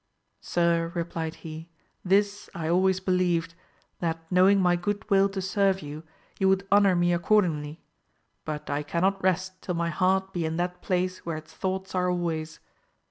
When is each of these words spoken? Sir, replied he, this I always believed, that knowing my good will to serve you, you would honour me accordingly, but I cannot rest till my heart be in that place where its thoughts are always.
Sir, 0.39 0.91
replied 0.95 1.35
he, 1.45 1.69
this 2.03 2.49
I 2.55 2.67
always 2.67 2.99
believed, 2.99 3.53
that 3.99 4.19
knowing 4.31 4.59
my 4.59 4.75
good 4.75 5.07
will 5.11 5.29
to 5.29 5.43
serve 5.43 5.83
you, 5.83 6.01
you 6.39 6.49
would 6.49 6.65
honour 6.71 6.95
me 6.95 7.13
accordingly, 7.13 7.83
but 8.43 8.67
I 8.67 8.81
cannot 8.81 9.21
rest 9.21 9.61
till 9.61 9.75
my 9.75 9.91
heart 9.91 10.33
be 10.33 10.43
in 10.43 10.57
that 10.57 10.81
place 10.81 11.23
where 11.23 11.37
its 11.37 11.53
thoughts 11.53 11.93
are 11.93 12.09
always. 12.09 12.59